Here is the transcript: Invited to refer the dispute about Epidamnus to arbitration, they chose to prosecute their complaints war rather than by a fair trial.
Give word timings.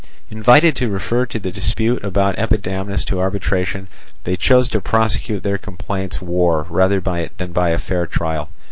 Invited 0.31 0.75
to 0.77 0.89
refer 0.89 1.27
the 1.27 1.51
dispute 1.51 2.03
about 2.03 2.35
Epidamnus 2.37 3.05
to 3.05 3.19
arbitration, 3.19 3.87
they 4.23 4.35
chose 4.35 4.67
to 4.69 4.81
prosecute 4.81 5.43
their 5.43 5.59
complaints 5.59 6.19
war 6.19 6.65
rather 6.71 6.99
than 6.99 7.51
by 7.51 7.69
a 7.69 7.77
fair 7.77 8.07
trial. 8.07 8.49